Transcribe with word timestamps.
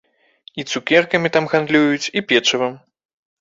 І 0.61 0.63
цукеркамі 0.71 1.31
там 1.35 1.49
гандлююць, 1.51 2.09
і 2.17 2.25
печывам. 2.33 2.73